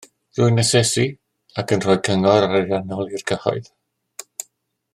Rwy'n 0.37 0.61
asesu 0.61 1.03
ac 1.63 1.73
yn 1.77 1.83
rhoi 1.85 1.97
cyngor 2.07 2.47
ariannol 2.57 3.13
i'r 3.19 3.25
cyhoedd 3.33 3.71